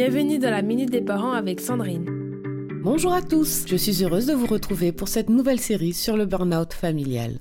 [0.00, 2.06] Bienvenue dans la Minute des Parents avec Sandrine.
[2.84, 6.24] Bonjour à tous, je suis heureuse de vous retrouver pour cette nouvelle série sur le
[6.24, 7.40] burn-out familial.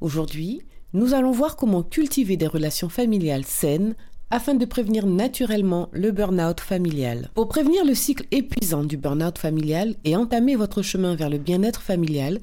[0.00, 3.96] Aujourd'hui, nous allons voir comment cultiver des relations familiales saines
[4.30, 7.30] afin de prévenir naturellement le burn-out familial.
[7.34, 11.82] Pour prévenir le cycle épuisant du burn-out familial et entamer votre chemin vers le bien-être
[11.82, 12.38] familial,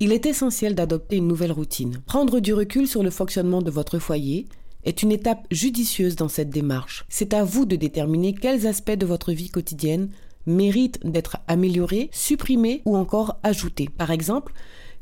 [0.00, 1.98] il est essentiel d'adopter une nouvelle routine.
[2.06, 4.46] Prendre du recul sur le fonctionnement de votre foyer
[4.86, 7.04] est une étape judicieuse dans cette démarche.
[7.08, 10.08] C'est à vous de déterminer quels aspects de votre vie quotidienne
[10.46, 13.88] méritent d'être améliorés, supprimés ou encore ajoutés.
[13.98, 14.52] Par exemple,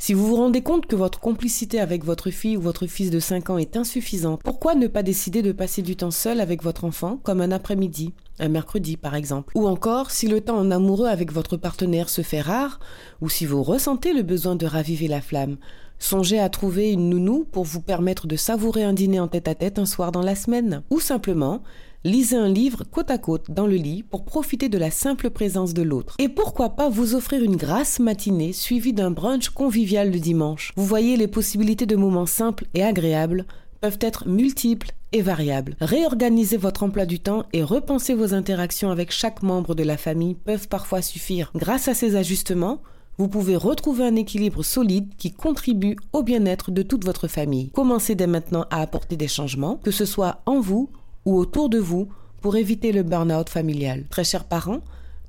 [0.05, 3.19] si vous vous rendez compte que votre complicité avec votre fille ou votre fils de
[3.19, 6.85] 5 ans est insuffisante, pourquoi ne pas décider de passer du temps seul avec votre
[6.85, 9.57] enfant, comme un après-midi, un mercredi par exemple?
[9.57, 12.81] Ou encore, si le temps en amoureux avec votre partenaire se fait rare,
[13.23, 15.57] ou si vous ressentez le besoin de raviver la flamme,
[15.98, 19.55] songez à trouver une nounou pour vous permettre de savourer un dîner en tête à
[19.55, 20.83] -tête un soir dans la semaine.
[20.91, 21.62] Ou simplement,
[22.07, 25.73] Lisez un livre côte à côte dans le lit pour profiter de la simple présence
[25.73, 26.17] de l'autre.
[26.19, 30.73] Et pourquoi pas vous offrir une grasse matinée suivie d'un brunch convivial le dimanche?
[30.77, 33.47] Vous voyez, les possibilités de moments simples et agréables
[33.81, 35.77] peuvent être multiples et variables.
[35.81, 40.34] Réorganiser votre emploi du temps et repenser vos interactions avec chaque membre de la famille
[40.34, 41.53] peuvent parfois suffire.
[41.55, 42.83] Grâce à ces ajustements,
[43.17, 47.71] vous pouvez retrouver un équilibre solide qui contribue au bien-être de toute votre famille.
[47.71, 50.91] Commencez dès maintenant à apporter des changements, que ce soit en vous
[51.25, 52.08] ou autour de vous
[52.41, 54.05] pour éviter le burn-out familial.
[54.11, 54.80] Très chers parents,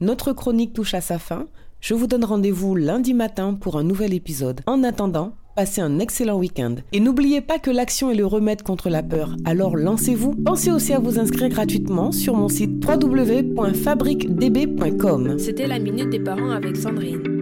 [0.01, 1.47] notre chronique touche à sa fin.
[1.79, 4.61] Je vous donne rendez-vous lundi matin pour un nouvel épisode.
[4.65, 6.75] En attendant, passez un excellent week-end.
[6.91, 10.35] Et n'oubliez pas que l'action est le remède contre la peur, alors lancez-vous.
[10.35, 15.39] Pensez aussi à vous inscrire gratuitement sur mon site www.fabriquedb.com.
[15.39, 17.34] C'était la Minute des Parents avec Sandrine.